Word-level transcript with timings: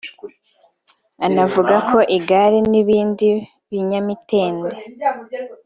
Anavuga 1.25 1.75
ko 1.89 1.97
igare 2.17 2.57
n’ibindi 2.71 3.27
binyamitende 3.69 4.75